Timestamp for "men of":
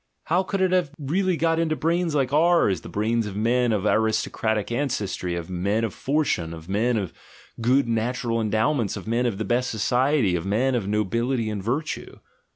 3.35-3.85, 5.47-5.93, 6.67-7.13, 9.07-9.37, 10.43-10.87